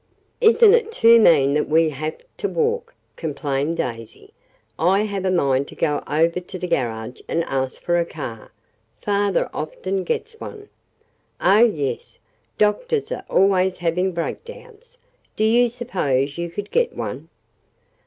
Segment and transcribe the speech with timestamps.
[0.41, 4.33] "Isn't it too mean that we have to walk," complained Daisy.
[4.79, 8.51] "I have a mind to go over to the garage and ask for a car.
[8.99, 10.69] Father often gets one."
[11.39, 12.17] "Oh, yes.
[12.57, 14.97] Doctors are always having breakdowns.
[15.35, 17.29] Do you suppose you could get one?"